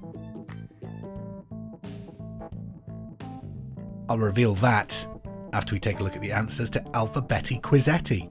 I'll 4.08 4.16
reveal 4.16 4.54
that 4.54 5.06
after 5.52 5.74
we 5.74 5.78
take 5.78 6.00
a 6.00 6.02
look 6.02 6.14
at 6.14 6.22
the 6.22 6.32
answers 6.32 6.70
to 6.70 6.80
Alphabetti 6.94 7.60
Quizetti. 7.60 8.30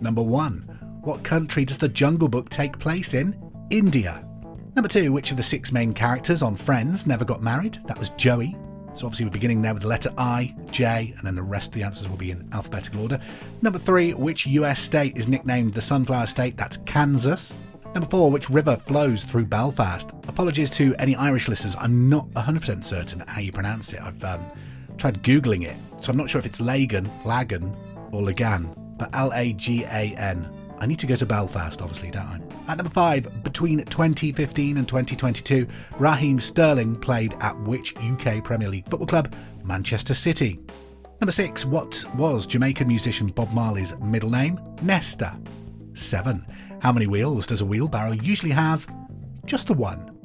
Number 0.00 0.22
one, 0.22 0.60
what 1.02 1.22
country 1.22 1.66
does 1.66 1.76
the 1.76 1.86
Jungle 1.86 2.30
Book 2.30 2.48
take 2.48 2.78
place 2.78 3.12
in? 3.12 3.38
India. 3.68 4.26
Number 4.74 4.88
two, 4.88 5.12
which 5.12 5.30
of 5.30 5.36
the 5.36 5.42
six 5.42 5.70
main 5.70 5.92
characters 5.92 6.42
on 6.42 6.56
Friends 6.56 7.06
never 7.06 7.26
got 7.26 7.42
married? 7.42 7.78
That 7.88 7.98
was 7.98 8.08
Joey. 8.16 8.56
So 8.94 9.04
obviously 9.04 9.26
we're 9.26 9.32
beginning 9.32 9.60
there 9.60 9.74
with 9.74 9.82
the 9.82 9.88
letter 9.90 10.14
I, 10.16 10.56
J, 10.70 11.12
and 11.18 11.26
then 11.26 11.34
the 11.34 11.42
rest 11.42 11.72
of 11.72 11.74
the 11.74 11.82
answers 11.82 12.08
will 12.08 12.16
be 12.16 12.30
in 12.30 12.48
alphabetical 12.54 13.02
order. 13.02 13.20
Number 13.60 13.78
three, 13.78 14.14
which 14.14 14.46
US 14.46 14.80
state 14.80 15.18
is 15.18 15.28
nicknamed 15.28 15.74
the 15.74 15.82
Sunflower 15.82 16.28
State? 16.28 16.56
That's 16.56 16.78
Kansas. 16.78 17.54
Number 17.94 18.08
four, 18.08 18.30
which 18.30 18.50
river 18.50 18.76
flows 18.76 19.24
through 19.24 19.46
Belfast? 19.46 20.10
Apologies 20.28 20.70
to 20.72 20.94
any 20.98 21.16
Irish 21.16 21.48
listeners, 21.48 21.74
I'm 21.78 22.08
not 22.08 22.28
100% 22.30 22.84
certain 22.84 23.20
how 23.20 23.40
you 23.40 23.50
pronounce 23.50 23.92
it. 23.92 24.00
I've 24.00 24.22
um, 24.24 24.44
tried 24.98 25.22
Googling 25.22 25.64
it, 25.64 25.76
so 26.00 26.10
I'm 26.10 26.18
not 26.18 26.28
sure 26.28 26.38
if 26.38 26.46
it's 26.46 26.60
Lagan, 26.60 27.10
Lagan, 27.24 27.74
or 28.12 28.22
Lagan, 28.22 28.74
but 28.98 29.08
L 29.14 29.32
A 29.34 29.52
G 29.54 29.84
A 29.84 30.14
N. 30.16 30.48
I 30.78 30.86
need 30.86 30.98
to 31.00 31.06
go 31.06 31.16
to 31.16 31.26
Belfast, 31.26 31.80
obviously, 31.82 32.10
don't 32.10 32.26
I? 32.26 32.40
At 32.70 32.76
number 32.76 32.92
five, 32.92 33.42
between 33.42 33.84
2015 33.84 34.76
and 34.76 34.86
2022, 34.86 35.66
Raheem 35.98 36.38
Sterling 36.38 36.94
played 36.96 37.34
at 37.40 37.58
which 37.62 37.96
UK 37.96 38.44
Premier 38.44 38.68
League 38.68 38.88
football 38.88 39.08
club? 39.08 39.34
Manchester 39.64 40.14
City. 40.14 40.60
Number 41.20 41.32
six, 41.32 41.64
what 41.64 42.04
was 42.14 42.46
Jamaican 42.46 42.86
musician 42.86 43.28
Bob 43.28 43.50
Marley's 43.52 43.96
middle 43.98 44.30
name? 44.30 44.60
Nesta. 44.82 45.36
Seven, 45.94 46.46
how 46.80 46.92
many 46.92 47.06
wheels 47.06 47.46
does 47.46 47.60
a 47.60 47.66
wheelbarrow 47.66 48.12
usually 48.12 48.52
have? 48.52 48.86
Just 49.44 49.66
the 49.66 49.74
one. 49.74 50.16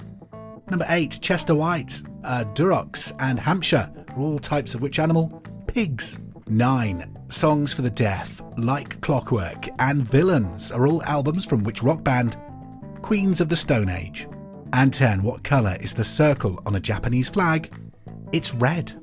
Number 0.69 0.86
8. 0.88 1.19
Chester 1.22 1.55
White, 1.55 2.01
uh, 2.24 2.45
Durocs, 2.53 3.15
and 3.19 3.39
Hampshire 3.39 3.91
are 4.10 4.19
all 4.19 4.39
types 4.39 4.75
of 4.75 4.81
which 4.81 5.00
animal? 5.00 5.43
Pigs. 5.67 6.19
9. 6.48 7.17
Songs 7.29 7.74
for 7.74 7.81
the 7.81 7.89
Deaf, 7.89 8.41
Like 8.57 9.01
Clockwork, 9.01 9.69
and 9.79 10.07
Villains 10.07 10.72
are 10.72 10.88
all 10.88 11.03
albums 11.03 11.45
from 11.45 11.63
which 11.63 11.81
rock 11.81 12.03
band? 12.03 12.38
Queens 13.01 13.41
of 13.41 13.50
the 13.50 13.55
Stone 13.55 13.89
Age. 13.89 14.27
And 14.74 14.93
10. 14.93 15.24
What 15.24 15.43
colour 15.43 15.77
is 15.81 15.93
the 15.93 16.03
circle 16.03 16.62
on 16.65 16.75
a 16.75 16.79
Japanese 16.79 17.29
flag? 17.29 17.74
It's 18.31 18.53
red. 18.53 19.02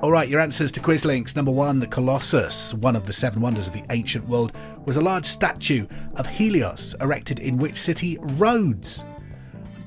All 0.00 0.12
right, 0.12 0.28
your 0.28 0.38
answers 0.38 0.70
to 0.72 0.80
Quizlinks. 0.80 1.34
Number 1.34 1.50
one, 1.50 1.80
the 1.80 1.86
Colossus, 1.88 2.72
one 2.72 2.94
of 2.94 3.04
the 3.04 3.12
seven 3.12 3.42
wonders 3.42 3.66
of 3.66 3.72
the 3.72 3.82
ancient 3.90 4.28
world, 4.28 4.52
was 4.84 4.96
a 4.96 5.00
large 5.00 5.26
statue 5.26 5.88
of 6.14 6.24
Helios 6.24 6.94
erected 7.00 7.40
in 7.40 7.56
which 7.56 7.76
city? 7.76 8.16
Rhodes. 8.20 9.04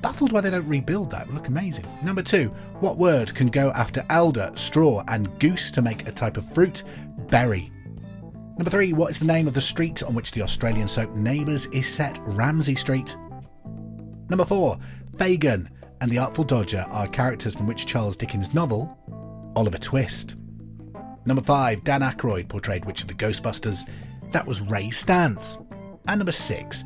Baffled 0.02 0.32
why 0.32 0.42
they 0.42 0.50
don't 0.50 0.68
rebuild 0.68 1.10
that. 1.10 1.22
It 1.22 1.26
would 1.28 1.36
look 1.36 1.48
amazing. 1.48 1.86
Number 2.04 2.22
two, 2.22 2.48
what 2.80 2.98
word 2.98 3.34
can 3.34 3.46
go 3.46 3.70
after 3.70 4.04
elder, 4.10 4.52
straw, 4.54 5.02
and 5.08 5.38
goose 5.38 5.70
to 5.70 5.80
make 5.80 6.06
a 6.06 6.12
type 6.12 6.36
of 6.36 6.52
fruit? 6.52 6.82
Berry. 7.30 7.72
Number 8.58 8.70
three, 8.70 8.92
what 8.92 9.12
is 9.12 9.18
the 9.18 9.24
name 9.24 9.48
of 9.48 9.54
the 9.54 9.62
street 9.62 10.02
on 10.02 10.14
which 10.14 10.32
the 10.32 10.42
Australian 10.42 10.88
soap 10.88 11.14
Neighbours 11.14 11.64
is 11.66 11.88
set? 11.88 12.18
Ramsay 12.24 12.74
Street. 12.74 13.16
Number 14.28 14.44
four, 14.44 14.78
Fagin 15.16 15.70
and 16.02 16.10
the 16.12 16.18
Artful 16.18 16.44
Dodger 16.44 16.84
are 16.90 17.08
characters 17.08 17.54
from 17.54 17.66
which 17.66 17.86
Charles 17.86 18.18
Dickens 18.18 18.52
novel? 18.52 18.98
Oliver 19.56 19.78
Twist. 19.78 20.36
Number 21.24 21.42
5, 21.42 21.84
Dan 21.84 22.00
Aykroyd 22.00 22.48
portrayed 22.48 22.84
which 22.84 23.02
of 23.02 23.08
the 23.08 23.14
Ghostbusters? 23.14 23.88
That 24.32 24.46
was 24.46 24.60
Ray 24.60 24.88
Stantz. 24.88 25.64
And 26.08 26.18
number 26.18 26.32
6, 26.32 26.84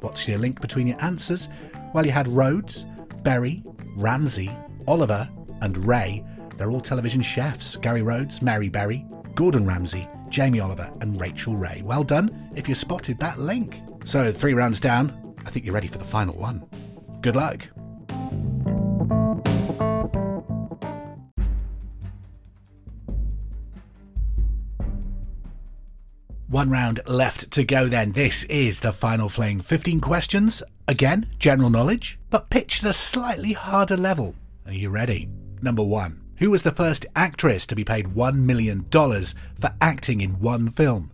what's 0.00 0.26
your 0.26 0.38
link 0.38 0.60
between 0.60 0.86
your 0.86 1.02
answers? 1.02 1.48
Well, 1.92 2.06
you 2.06 2.12
had 2.12 2.28
Rhodes, 2.28 2.86
Berry, 3.22 3.62
Ramsay, 3.96 4.50
Oliver, 4.86 5.28
and 5.60 5.86
Ray. 5.86 6.24
They're 6.56 6.70
all 6.70 6.80
television 6.80 7.22
chefs 7.22 7.76
Gary 7.76 8.02
Rhodes, 8.02 8.42
Mary 8.42 8.68
Berry, 8.68 9.04
Gordon 9.34 9.66
Ramsay, 9.66 10.08
Jamie 10.28 10.60
Oliver, 10.60 10.92
and 11.00 11.20
Rachael 11.20 11.56
Ray. 11.56 11.82
Well 11.84 12.04
done 12.04 12.50
if 12.54 12.68
you 12.68 12.74
spotted 12.74 13.18
that 13.18 13.38
link. 13.38 13.80
So, 14.04 14.32
three 14.32 14.54
rounds 14.54 14.80
down, 14.80 15.34
I 15.46 15.50
think 15.50 15.64
you're 15.64 15.74
ready 15.74 15.88
for 15.88 15.98
the 15.98 16.04
final 16.04 16.34
one. 16.34 16.64
Good 17.20 17.36
luck. 17.36 17.68
One 26.54 26.70
round 26.70 27.00
left 27.08 27.50
to 27.50 27.64
go 27.64 27.88
then. 27.88 28.12
This 28.12 28.44
is 28.44 28.78
the 28.78 28.92
final 28.92 29.28
fling. 29.28 29.60
15 29.60 29.98
questions. 30.00 30.62
Again, 30.86 31.26
general 31.40 31.68
knowledge, 31.68 32.16
but 32.30 32.48
pitched 32.48 32.84
at 32.84 32.90
a 32.90 32.92
slightly 32.92 33.54
harder 33.54 33.96
level. 33.96 34.36
Are 34.64 34.72
you 34.72 34.88
ready? 34.88 35.28
Number 35.62 35.82
one. 35.82 36.22
Who 36.36 36.52
was 36.52 36.62
the 36.62 36.70
first 36.70 37.06
actress 37.16 37.66
to 37.66 37.74
be 37.74 37.82
paid 37.82 38.06
$1 38.06 38.36
million 38.36 38.86
for 38.88 39.74
acting 39.80 40.20
in 40.20 40.38
one 40.38 40.70
film? 40.70 41.10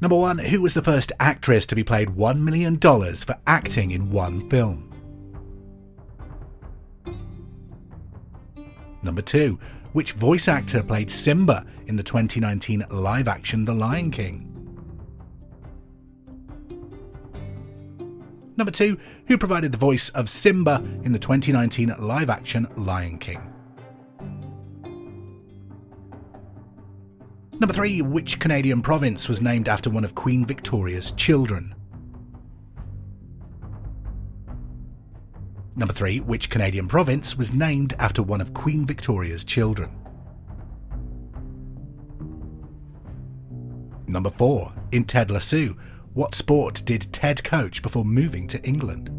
Number 0.00 0.16
one. 0.16 0.38
Who 0.38 0.62
was 0.62 0.72
the 0.72 0.80
first 0.80 1.12
actress 1.20 1.66
to 1.66 1.74
be 1.74 1.84
paid 1.84 2.08
$1 2.08 2.40
million 2.40 2.80
for 2.80 3.36
acting 3.46 3.90
in 3.90 4.10
one 4.10 4.48
film? 4.48 4.90
Number 9.02 9.20
two. 9.20 9.60
Which 9.96 10.12
voice 10.12 10.46
actor 10.46 10.82
played 10.82 11.10
Simba 11.10 11.64
in 11.86 11.96
the 11.96 12.02
2019 12.02 12.84
live 12.90 13.28
action 13.28 13.64
The 13.64 13.72
Lion 13.72 14.10
King? 14.10 14.52
Number 18.58 18.70
two, 18.70 18.98
who 19.26 19.38
provided 19.38 19.72
the 19.72 19.78
voice 19.78 20.10
of 20.10 20.28
Simba 20.28 20.84
in 21.02 21.12
the 21.12 21.18
2019 21.18 21.94
live 21.98 22.28
action 22.28 22.68
Lion 22.76 23.16
King? 23.16 23.40
Number 27.58 27.72
three, 27.72 28.02
which 28.02 28.38
Canadian 28.38 28.82
province 28.82 29.30
was 29.30 29.40
named 29.40 29.66
after 29.66 29.88
one 29.88 30.04
of 30.04 30.14
Queen 30.14 30.44
Victoria's 30.44 31.12
children? 31.12 31.74
Number 35.76 35.92
three, 35.92 36.20
which 36.20 36.48
Canadian 36.48 36.88
province 36.88 37.36
was 37.36 37.52
named 37.52 37.92
after 37.98 38.22
one 38.22 38.40
of 38.40 38.54
Queen 38.54 38.86
Victoria's 38.86 39.44
children? 39.44 39.90
Number 44.06 44.30
four, 44.30 44.72
in 44.92 45.04
Ted 45.04 45.30
Lasso, 45.30 45.76
what 46.14 46.34
sport 46.34 46.80
did 46.86 47.12
Ted 47.12 47.44
coach 47.44 47.82
before 47.82 48.06
moving 48.06 48.48
to 48.48 48.62
England? 48.64 49.10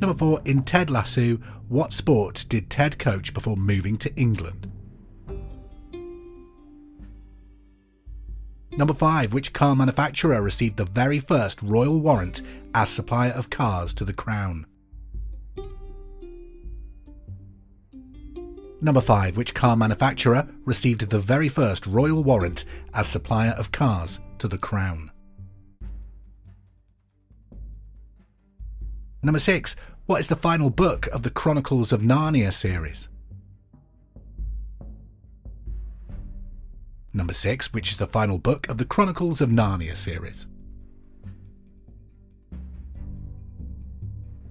Number 0.00 0.16
four, 0.16 0.40
in 0.46 0.62
Ted 0.62 0.88
Lasso, 0.88 1.36
what 1.68 1.92
sport 1.92 2.46
did 2.48 2.70
Ted 2.70 2.98
coach 2.98 3.34
before 3.34 3.56
moving 3.56 3.98
to 3.98 4.14
England? 4.14 4.72
Number 8.76 8.92
5. 8.92 9.32
Which 9.32 9.54
car 9.54 9.74
manufacturer 9.74 10.42
received 10.42 10.76
the 10.76 10.84
very 10.84 11.18
first 11.18 11.62
royal 11.62 11.98
warrant 11.98 12.42
as 12.74 12.90
supplier 12.90 13.32
of 13.32 13.48
cars 13.48 13.94
to 13.94 14.04
the 14.04 14.12
Crown? 14.12 14.66
Number 18.82 19.00
5. 19.00 19.38
Which 19.38 19.54
car 19.54 19.76
manufacturer 19.76 20.46
received 20.66 21.08
the 21.08 21.18
very 21.18 21.48
first 21.48 21.86
royal 21.86 22.22
warrant 22.22 22.66
as 22.92 23.08
supplier 23.08 23.52
of 23.52 23.72
cars 23.72 24.20
to 24.38 24.48
the 24.48 24.58
Crown? 24.58 25.10
Number 29.22 29.40
6. 29.40 29.74
What 30.04 30.20
is 30.20 30.28
the 30.28 30.36
final 30.36 30.68
book 30.68 31.06
of 31.06 31.22
the 31.22 31.30
Chronicles 31.30 31.92
of 31.92 32.02
Narnia 32.02 32.52
series? 32.52 33.08
Number 37.16 37.32
6, 37.32 37.72
which 37.72 37.92
is 37.92 37.96
the 37.96 38.06
final 38.06 38.36
book 38.36 38.68
of 38.68 38.76
the 38.76 38.84
Chronicles 38.84 39.40
of 39.40 39.48
Narnia 39.48 39.96
series. 39.96 40.46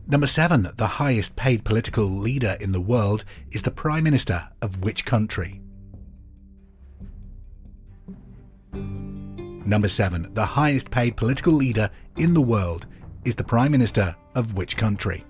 Number 0.07 0.25
7, 0.25 0.71
the 0.75 0.87
highest 0.87 1.35
paid 1.35 1.63
political 1.63 2.05
leader 2.05 2.57
in 2.59 2.71
the 2.71 2.81
world 2.81 3.23
is 3.51 3.61
the 3.61 3.69
Prime 3.69 4.03
Minister 4.03 4.47
of 4.63 4.83
which 4.83 5.05
country? 5.05 5.61
Number 8.73 9.87
7, 9.87 10.33
the 10.33 10.45
highest 10.47 10.89
paid 10.89 11.15
political 11.15 11.53
leader 11.53 11.91
in 12.17 12.33
the 12.33 12.41
world 12.41 12.87
is 13.25 13.35
the 13.35 13.43
Prime 13.43 13.73
Minister 13.73 14.15
of 14.33 14.55
which 14.55 14.75
country? 14.75 15.23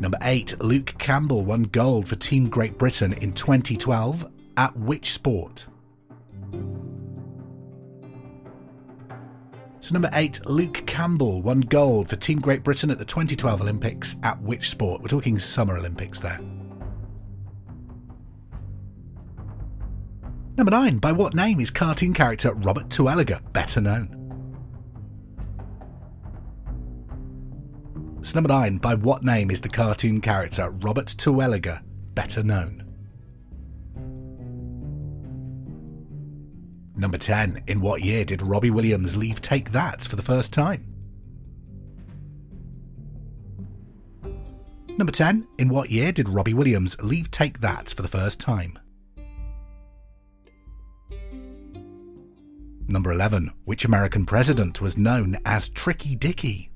Number 0.00 0.18
8, 0.22 0.62
Luke 0.62 0.94
Campbell 0.98 1.44
won 1.44 1.64
gold 1.64 2.08
for 2.08 2.16
Team 2.16 2.48
Great 2.48 2.78
Britain 2.78 3.12
in 3.12 3.34
2012 3.34 4.26
at 4.56 4.74
which 4.74 5.12
sport? 5.12 5.66
So, 9.82 9.92
number 9.92 10.08
8, 10.14 10.46
Luke 10.46 10.86
Campbell 10.86 11.42
won 11.42 11.60
gold 11.60 12.08
for 12.08 12.16
Team 12.16 12.40
Great 12.40 12.62
Britain 12.62 12.90
at 12.90 12.98
the 12.98 13.04
2012 13.04 13.60
Olympics 13.60 14.16
at 14.22 14.40
which 14.40 14.70
sport? 14.70 15.02
We're 15.02 15.08
talking 15.08 15.38
Summer 15.38 15.76
Olympics 15.76 16.18
there. 16.20 16.40
Number 20.56 20.70
9, 20.70 20.98
by 20.98 21.12
what 21.12 21.34
name 21.34 21.60
is 21.60 21.70
cartoon 21.70 22.14
character 22.14 22.54
Robert 22.54 22.88
Terwilliger 22.88 23.40
better 23.52 23.82
known? 23.82 24.19
So 28.30 28.36
number 28.36 28.54
9, 28.54 28.78
by 28.78 28.94
what 28.94 29.24
name 29.24 29.50
is 29.50 29.60
the 29.60 29.68
cartoon 29.68 30.20
character 30.20 30.70
Robert 30.70 31.06
Terwilliger 31.06 31.82
better 32.14 32.44
known? 32.44 32.84
Number 36.94 37.18
10, 37.18 37.64
in 37.66 37.80
what 37.80 38.02
year 38.02 38.24
did 38.24 38.40
Robbie 38.40 38.70
Williams 38.70 39.16
leave 39.16 39.42
Take 39.42 39.72
That 39.72 40.02
for 40.02 40.14
the 40.14 40.22
first 40.22 40.52
time? 40.52 40.86
Number 44.96 45.10
10, 45.10 45.48
in 45.58 45.68
what 45.68 45.90
year 45.90 46.12
did 46.12 46.28
Robbie 46.28 46.54
Williams 46.54 46.96
leave 47.02 47.32
Take 47.32 47.58
That 47.62 47.88
for 47.88 48.02
the 48.02 48.06
first 48.06 48.38
time? 48.38 48.78
Number 52.86 53.10
11, 53.10 53.50
which 53.64 53.84
American 53.84 54.24
president 54.24 54.80
was 54.80 54.96
known 54.96 55.36
as 55.44 55.68
Tricky 55.68 56.14
Dicky? 56.14 56.69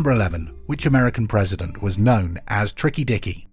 Number 0.00 0.12
11. 0.12 0.46
Which 0.64 0.86
American 0.86 1.28
president 1.28 1.82
was 1.82 1.98
known 1.98 2.40
as 2.48 2.72
Tricky 2.72 3.04
Dicky? 3.04 3.48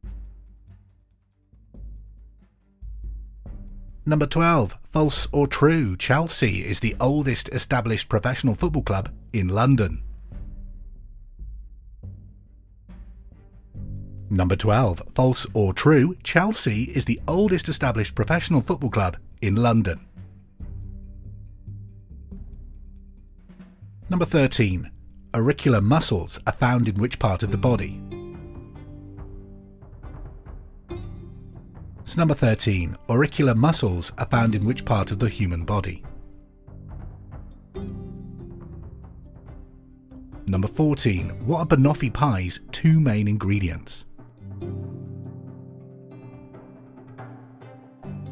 Number 4.05 4.25
12. 4.25 4.77
False 4.85 5.27
or 5.33 5.45
true, 5.45 5.97
Chelsea 5.97 6.65
is 6.65 6.79
the 6.79 6.95
oldest 7.01 7.49
established 7.49 8.07
professional 8.07 8.55
football 8.55 8.83
club 8.83 9.09
in 9.33 9.49
London. 9.49 10.01
Number 14.29 14.55
12. 14.55 15.01
False 15.13 15.45
or 15.53 15.73
true, 15.73 16.15
Chelsea 16.23 16.83
is 16.83 17.03
the 17.03 17.19
oldest 17.27 17.67
established 17.67 18.15
professional 18.15 18.61
football 18.61 18.89
club 18.89 19.17
in 19.41 19.57
London. 19.57 19.99
Number 24.09 24.23
13 24.23 24.91
auricular 25.35 25.81
muscles 25.81 26.39
are 26.47 26.53
found 26.53 26.87
in 26.87 26.95
which 26.95 27.19
part 27.19 27.43
of 27.43 27.51
the 27.51 27.57
body? 27.57 28.01
Number 32.17 32.33
13. 32.33 32.97
Auricular 33.09 33.53
muscles 33.53 34.11
are 34.17 34.25
found 34.25 34.55
in 34.55 34.65
which 34.65 34.85
part 34.85 35.11
of 35.11 35.19
the 35.19 35.29
human 35.29 35.65
body? 35.65 36.03
Number 40.47 40.67
14. 40.67 41.45
What 41.45 41.59
are 41.59 41.65
banoffee 41.67 42.11
pie's 42.11 42.61
two 42.71 42.99
main 42.99 43.27
ingredients? 43.27 44.05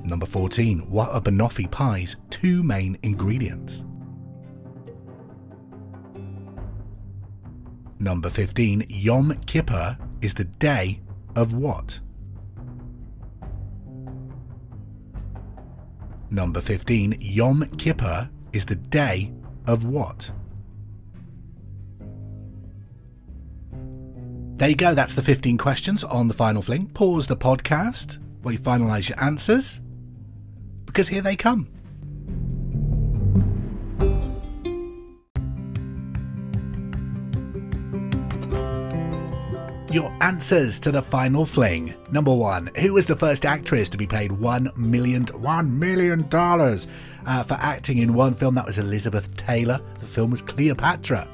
Number 0.03 0.25
14. 0.25 0.89
What 0.89 1.09
are 1.09 1.21
banoffee 1.21 1.69
pie's 1.69 2.15
two 2.31 2.63
main 2.63 2.97
ingredients? 3.03 3.83
Number 8.05 8.29
15, 8.29 8.85
Yom 8.87 9.35
Kippur 9.47 9.97
is 10.21 10.35
the 10.35 10.43
day 10.43 11.01
of 11.35 11.53
what? 11.53 11.99
Number 16.29 16.61
15, 16.61 17.17
Yom 17.19 17.65
Kippur 17.79 18.29
is 18.53 18.67
the 18.67 18.75
day 18.75 19.33
of 19.65 19.85
what? 19.85 20.31
There 24.57 24.69
you 24.69 24.75
go, 24.75 24.93
that's 24.93 25.15
the 25.15 25.23
15 25.23 25.57
questions 25.57 26.03
on 26.03 26.27
the 26.27 26.35
final 26.35 26.61
fling. 26.61 26.89
Pause 26.89 27.25
the 27.25 27.35
podcast 27.35 28.19
while 28.43 28.51
you 28.51 28.59
finalise 28.59 29.09
your 29.09 29.19
answers, 29.19 29.81
because 30.85 31.07
here 31.07 31.23
they 31.23 31.35
come. 31.35 31.69
Your 39.95 40.11
answers 40.19 40.77
to 40.81 40.91
the 40.91 41.01
final 41.01 41.45
fling. 41.45 41.93
Number 42.11 42.33
one, 42.33 42.69
who 42.75 42.91
was 42.91 43.05
the 43.05 43.15
first 43.15 43.45
actress 43.45 43.87
to 43.87 43.97
be 43.97 44.05
paid 44.05 44.29
one 44.29 44.69
million, 44.75 45.23
one 45.27 45.79
million 45.79 46.27
dollars 46.27 46.87
uh, 47.25 47.43
for 47.43 47.53
acting 47.53 47.99
in 47.99 48.13
one 48.13 48.33
film? 48.33 48.55
That 48.55 48.65
was 48.65 48.77
Elizabeth 48.77 49.33
Taylor. 49.37 49.79
The 50.01 50.05
film 50.05 50.31
was 50.31 50.41
Cleopatra. 50.41 51.25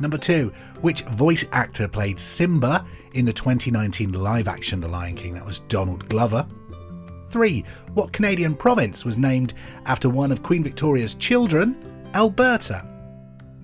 Number 0.00 0.16
two, 0.16 0.54
which 0.80 1.02
voice 1.02 1.44
actor 1.52 1.86
played 1.86 2.18
Simba 2.18 2.86
in 3.12 3.26
the 3.26 3.32
2019 3.34 4.14
live 4.14 4.48
action 4.48 4.80
The 4.80 4.88
Lion 4.88 5.14
King? 5.14 5.34
That 5.34 5.44
was 5.44 5.58
Donald 5.58 6.08
Glover. 6.08 6.48
Three, 7.28 7.62
what 7.92 8.14
Canadian 8.14 8.54
province 8.54 9.04
was 9.04 9.18
named 9.18 9.52
after 9.84 10.08
one 10.08 10.32
of 10.32 10.42
Queen 10.42 10.64
Victoria's 10.64 11.12
children, 11.12 11.76
Alberta? 12.14 12.89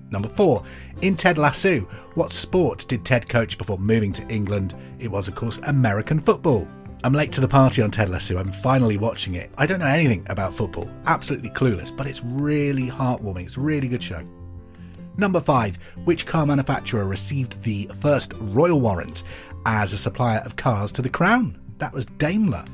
Number 0.09 0.29
four, 0.29 0.63
in 1.01 1.15
Ted 1.15 1.37
Lasso, 1.37 1.81
what 2.15 2.31
sport 2.31 2.85
did 2.87 3.05
Ted 3.05 3.27
coach 3.27 3.57
before 3.57 3.77
moving 3.77 4.13
to 4.13 4.27
England? 4.27 4.75
It 4.99 5.09
was, 5.09 5.27
of 5.27 5.35
course, 5.35 5.59
American 5.63 6.19
football. 6.19 6.67
I'm 7.03 7.13
late 7.13 7.31
to 7.33 7.41
the 7.41 7.47
party 7.47 7.81
on 7.81 7.91
Ted 7.91 8.09
Lasso. 8.09 8.37
I'm 8.37 8.51
finally 8.51 8.97
watching 8.97 9.35
it. 9.35 9.51
I 9.57 9.65
don't 9.65 9.79
know 9.79 9.85
anything 9.85 10.25
about 10.29 10.55
football, 10.55 10.89
absolutely 11.05 11.49
clueless, 11.49 11.95
but 11.95 12.07
it's 12.07 12.23
really 12.23 12.87
heartwarming. 12.87 13.45
It's 13.45 13.57
a 13.57 13.61
really 13.61 13.87
good 13.87 14.01
show. 14.01 14.25
Number 15.17 15.39
five, 15.39 15.77
which 16.05 16.25
car 16.25 16.45
manufacturer 16.45 17.05
received 17.05 17.61
the 17.63 17.89
first 18.01 18.33
royal 18.39 18.79
warrant 18.79 19.23
as 19.65 19.93
a 19.93 19.97
supplier 19.97 20.39
of 20.39 20.55
cars 20.55 20.91
to 20.93 21.01
the 21.01 21.09
crown? 21.09 21.59
That 21.77 21.93
was 21.93 22.05
Daimler. 22.05 22.65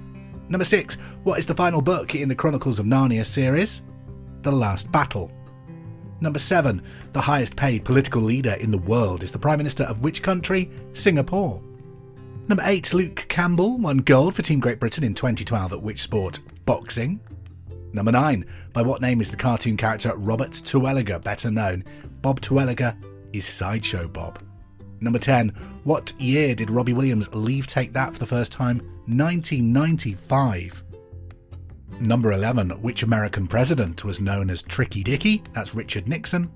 Number 0.49 0.65
six, 0.65 0.95
what 1.23 1.39
is 1.39 1.47
the 1.47 1.55
final 1.55 1.81
book 1.81 2.15
in 2.15 2.29
the 2.29 2.35
Chronicles 2.35 2.79
of 2.79 2.85
Narnia 2.85 3.25
series? 3.25 3.81
The 4.41 4.51
Last 4.51 4.91
Battle. 4.91 5.31
Number 6.23 6.39
seven, 6.39 6.81
the 7.11 7.19
highest 7.19 7.57
paid 7.57 7.83
political 7.83 8.21
leader 8.21 8.53
in 8.53 8.71
the 8.71 8.77
world 8.77 9.23
is 9.23 9.33
the 9.33 9.37
Prime 9.37 9.57
Minister 9.57 9.83
of 9.83 9.99
which 9.99 10.23
country? 10.23 10.71
Singapore. 10.93 11.61
Number 12.47 12.63
eight, 12.65 12.93
Luke 12.93 13.25
Campbell 13.27 13.77
won 13.77 13.97
gold 13.97 14.33
for 14.33 14.41
Team 14.41 14.61
Great 14.61 14.79
Britain 14.79 15.03
in 15.03 15.15
2012 15.15 15.73
at 15.73 15.81
which 15.81 16.01
sport? 16.01 16.39
Boxing. 16.65 17.19
Number 17.91 18.13
nine, 18.13 18.45
by 18.71 18.81
what 18.81 19.01
name 19.01 19.19
is 19.19 19.31
the 19.31 19.35
cartoon 19.35 19.75
character 19.75 20.15
Robert 20.15 20.51
Terwilliger 20.51 21.21
better 21.21 21.51
known? 21.51 21.83
Bob 22.21 22.39
Terwilliger 22.39 22.95
is 23.33 23.45
Sideshow 23.45 24.07
Bob. 24.07 24.41
Number 25.01 25.19
10, 25.19 25.49
what 25.83 26.13
year 26.21 26.55
did 26.55 26.69
Robbie 26.69 26.93
Williams 26.93 27.27
leave 27.33 27.67
Take 27.67 27.91
That 27.91 28.13
for 28.13 28.19
the 28.19 28.25
first 28.25 28.53
time? 28.53 28.77
1995. 29.07 30.83
Number 31.99 32.33
11, 32.33 32.71
which 32.81 33.03
American 33.03 33.47
president 33.47 34.03
was 34.03 34.19
known 34.19 34.49
as 34.49 34.61
Tricky 34.61 35.03
Dicky? 35.03 35.43
That's 35.53 35.75
Richard 35.75 36.07
Nixon. 36.07 36.51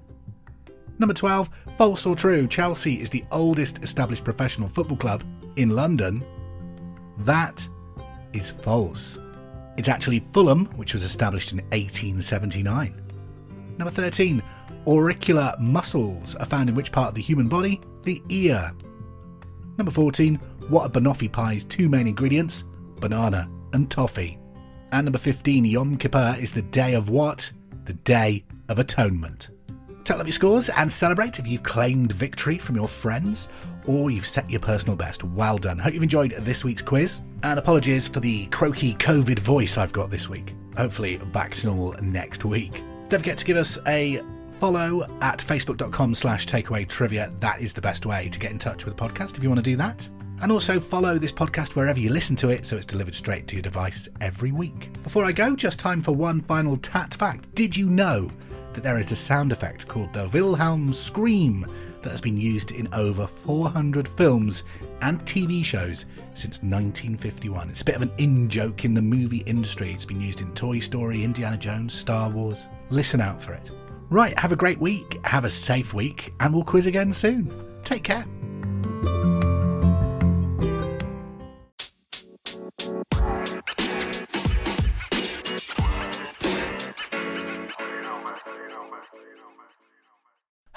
Number 0.99 1.13
12, 1.13 1.49
false 1.77 2.05
or 2.05 2.15
true, 2.15 2.47
Chelsea 2.47 2.99
is 3.01 3.09
the 3.09 3.23
oldest 3.31 3.83
established 3.83 4.23
professional 4.23 4.67
football 4.67 4.97
club 4.97 5.23
in 5.55 5.69
London. 5.69 6.25
That 7.19 7.67
is 8.33 8.49
false. 8.49 9.19
It's 9.77 9.89
actually 9.89 10.19
Fulham, 10.33 10.65
which 10.75 10.93
was 10.93 11.03
established 11.03 11.51
in 11.51 11.59
1879. 11.69 13.01
Number 13.77 13.91
13, 13.91 14.41
auricular 14.87 15.53
muscles 15.59 16.35
are 16.35 16.45
found 16.45 16.67
in 16.67 16.75
which 16.75 16.91
part 16.91 17.09
of 17.09 17.15
the 17.15 17.21
human 17.21 17.47
body? 17.47 17.79
The 18.03 18.21
ear. 18.29 18.73
Number 19.77 19.91
14, 19.91 20.35
what 20.69 20.83
are 20.83 20.89
banoffee 20.89 21.31
pie's 21.31 21.63
two 21.63 21.89
main 21.89 22.07
ingredients? 22.07 22.63
Banana 22.99 23.47
and 23.73 23.89
toffee. 23.91 24.39
And 24.91 25.05
number 25.05 25.19
15, 25.19 25.65
Yom 25.65 25.97
Kippur 25.97 26.35
is 26.39 26.53
the 26.53 26.61
day 26.61 26.93
of 26.93 27.09
what? 27.09 27.51
The 27.85 27.93
Day 27.93 28.45
of 28.69 28.79
Atonement. 28.79 29.49
Tell 30.03 30.19
up 30.21 30.25
your 30.25 30.33
scores 30.33 30.69
and 30.69 30.91
celebrate 30.91 31.39
if 31.39 31.47
you've 31.47 31.63
claimed 31.63 32.13
victory 32.13 32.57
from 32.57 32.75
your 32.75 32.87
friends 32.87 33.49
or 33.85 34.09
you've 34.11 34.27
set 34.27 34.49
your 34.49 34.59
personal 34.59 34.95
best. 34.95 35.23
Well 35.23 35.57
done. 35.57 35.79
Hope 35.79 35.93
you've 35.93 36.03
enjoyed 36.03 36.31
this 36.39 36.63
week's 36.63 36.81
quiz. 36.81 37.21
And 37.43 37.59
apologies 37.59 38.07
for 38.07 38.19
the 38.19 38.45
croaky 38.47 38.93
COVID 38.95 39.39
voice 39.39 39.77
I've 39.77 39.93
got 39.93 40.09
this 40.09 40.29
week. 40.29 40.53
Hopefully, 40.77 41.17
back 41.17 41.53
to 41.55 41.67
normal 41.67 41.93
next 42.01 42.45
week. 42.45 42.83
Don't 43.09 43.19
forget 43.19 43.37
to 43.39 43.45
give 43.45 43.57
us 43.57 43.79
a 43.87 44.21
follow 44.59 45.03
at 45.21 45.39
facebook.com 45.39 46.15
slash 46.15 46.47
takeaway 46.47 46.87
trivia. 46.87 47.31
That 47.39 47.61
is 47.61 47.73
the 47.73 47.81
best 47.81 48.05
way 48.05 48.29
to 48.29 48.39
get 48.39 48.51
in 48.51 48.59
touch 48.59 48.85
with 48.85 48.95
the 48.95 49.03
podcast 49.03 49.37
if 49.37 49.43
you 49.43 49.49
want 49.49 49.59
to 49.59 49.69
do 49.69 49.77
that. 49.77 50.07
And 50.41 50.51
also 50.51 50.79
follow 50.79 51.17
this 51.17 51.31
podcast 51.31 51.75
wherever 51.75 51.99
you 51.99 52.09
listen 52.09 52.35
to 52.37 52.49
it 52.49 52.65
so 52.65 52.77
it's 52.77 52.85
delivered 52.85 53.15
straight 53.15 53.47
to 53.47 53.55
your 53.55 53.63
device 53.63 54.07
every 54.21 54.51
week. 54.51 54.91
Before 55.03 55.25
I 55.25 55.31
go, 55.31 55.55
just 55.55 55.79
time 55.79 56.01
for 56.01 56.11
one 56.11 56.41
final 56.41 56.77
tat 56.77 57.13
fact. 57.15 57.53
Did 57.55 57.75
you 57.75 57.89
know 57.89 58.29
that 58.73 58.83
there 58.83 58.97
is 58.97 59.11
a 59.11 59.15
sound 59.15 59.51
effect 59.51 59.87
called 59.87 60.13
the 60.13 60.29
Wilhelm 60.31 60.93
Scream 60.93 61.65
that 62.03 62.11
has 62.11 62.21
been 62.21 62.39
used 62.39 62.71
in 62.71 62.87
over 62.93 63.25
400 63.25 64.07
films 64.07 64.63
and 65.01 65.19
TV 65.21 65.65
shows 65.65 66.05
since 66.35 66.61
1951? 66.61 67.69
It's 67.71 67.81
a 67.81 67.85
bit 67.85 67.95
of 67.95 68.03
an 68.03 68.11
in 68.19 68.47
joke 68.47 68.85
in 68.85 68.93
the 68.93 69.01
movie 69.01 69.43
industry. 69.47 69.91
It's 69.91 70.05
been 70.05 70.21
used 70.21 70.41
in 70.41 70.53
Toy 70.53 70.79
Story, 70.79 71.23
Indiana 71.23 71.57
Jones, 71.57 71.95
Star 71.95 72.29
Wars. 72.29 72.67
Listen 72.91 73.21
out 73.21 73.41
for 73.41 73.53
it. 73.53 73.71
Right, 74.09 74.37
have 74.39 74.51
a 74.51 74.55
great 74.55 74.79
week, 74.79 75.19
have 75.25 75.45
a 75.45 75.49
safe 75.49 75.93
week, 75.93 76.33
and 76.39 76.53
we'll 76.53 76.63
quiz 76.63 76.85
again 76.85 77.11
soon. 77.11 77.51
Take 77.83 78.03
care. 78.03 78.25